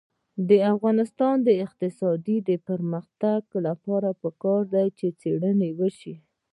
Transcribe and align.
د 0.49 0.51
افغانستان 0.73 1.35
د 1.47 1.49
اقتصادي 1.65 2.37
پرمختګ 2.67 3.41
لپاره 3.65 4.09
پکار 4.21 4.61
ده 4.73 4.83
چې 4.97 5.07
څېړنه 5.19 5.67
وشي. 5.79 6.15